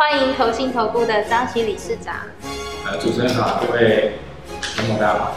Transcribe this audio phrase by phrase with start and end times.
[0.00, 2.14] 欢迎投信投顾的张琪理事长。
[2.86, 4.12] 呃，主持人好，各位
[4.62, 5.34] 听众大家好。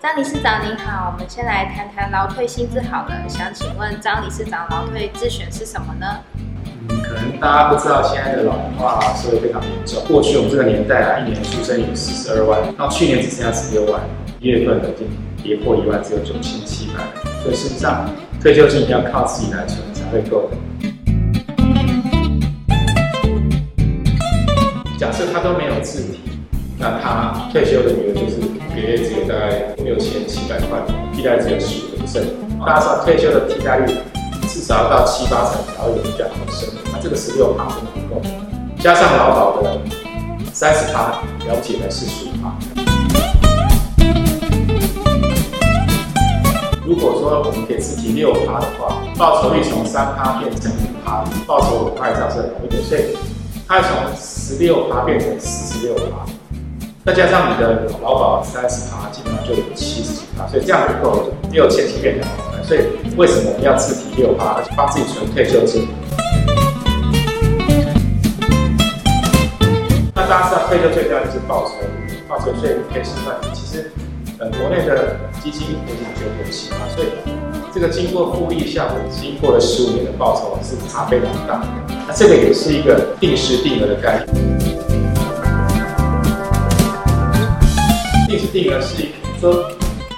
[0.00, 3.28] 张理事长您好，我们先来谈谈劳退薪资好了。
[3.28, 6.06] 想请问张理事长，劳退自选是什么呢？
[6.88, 10.00] 嗯，可能大家不知道，现在的老龄化社会非常严重。
[10.06, 14.00] 过去我们这个年代啊，一年出生有四十二万，到去年只剩下十六万，
[14.38, 15.08] 一月份已经
[15.42, 17.02] 跌破一万，只有九千七百。
[17.42, 18.08] 所以事实上，
[18.46, 20.48] 退休金要靠自己来存才会够。
[24.96, 26.20] 假设他都没有自提，
[26.78, 28.36] 那他退休的余额就是
[28.72, 30.78] 每月只有大概六千七百块，
[31.12, 32.26] 替代只有十五个 percent。
[32.64, 33.92] 大家知道退休的替代率
[34.42, 38.22] 至少要到七八成才会有比较好的生活，那这个十六趴是不够，
[38.78, 39.76] 加上劳保的
[40.52, 41.18] 三十趴，
[41.48, 42.54] 了解的是十五趴。
[47.06, 53.16] 果说我们可以自提六趴的话，报酬率从三趴变成五趴，报酬五块上是很一点，所以
[53.68, 56.26] 它从十六趴变成四十六趴，
[57.04, 62.62] 再加上你的劳保三十趴，基本上就有七十几趴，所以这样就够了六千几变两万块。
[62.64, 62.80] 所以
[63.16, 65.86] 为什么我们要自提六趴，而且帮自己存退休金？
[70.12, 71.74] 那大家知道退休最重要就是报酬，
[72.26, 73.92] 报酬税可以计算，其实。
[74.38, 77.08] 呃，国内的基金已经九点七嘛，所以
[77.72, 81.64] 这个经过复利效果，经过了十五年的报酬是差非常大。
[82.06, 84.58] 那这个也是一个定时定额的概念。
[88.28, 89.06] 定时定额是
[89.40, 89.70] 说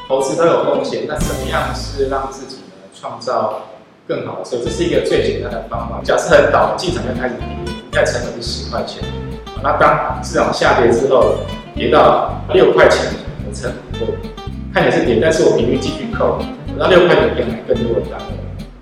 [0.09, 3.69] 投资都有风险，那怎么样是让自己呢创造
[4.09, 4.65] 更好的收益？
[4.65, 6.01] 这是一个最简单的方法。
[6.03, 9.01] 假设很倒，进场就开始跌，应该成本是十块钱。
[9.63, 11.37] 那当市场下跌之后，
[11.77, 13.13] 跌到六块钱。
[13.55, 14.07] 成我
[14.73, 16.39] 看起来是跌，但是我平均继续扣，
[16.75, 18.21] 我到六块钱可以买更多的单。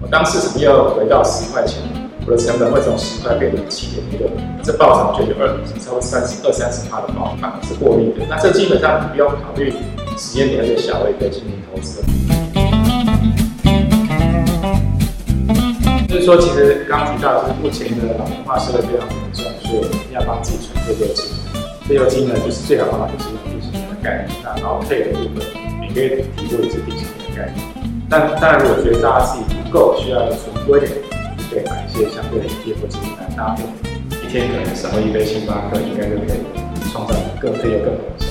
[0.00, 1.82] 我当市场又回到十块钱，
[2.26, 4.28] 我的成本会从十块变成七点六，
[4.62, 8.26] 这暴涨就有二，超过三十二三十趴的报酬是获利的。
[8.28, 9.72] 那这基本上不用考虑
[10.18, 12.02] 时间点，而且小额可以进行投资。
[16.08, 21.24] 就是说，其实刚提到，就是目前的老龄化社会非常严重，所以我们要帮自己存退休金。
[21.86, 23.75] 退休金呢，就是最好方法就是用定期
[24.06, 25.42] 概念，那然后配的部分
[25.80, 27.66] 每个月提供一次定期的概念。
[28.08, 30.92] 但当然，如果觉得大家自己不够，需要存多一点，
[31.50, 33.64] 可以买一些相对的 ETF 或者来搭配，
[34.24, 36.38] 一天可能少一杯星巴克，应该就可以
[36.92, 38.25] 创造更多更好的。